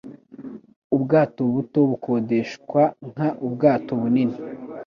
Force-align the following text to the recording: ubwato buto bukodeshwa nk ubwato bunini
ubwato 0.95 1.41
buto 1.53 1.79
bukodeshwa 1.89 2.81
nk 3.11 3.19
ubwato 3.47 3.91
bunini 4.01 4.35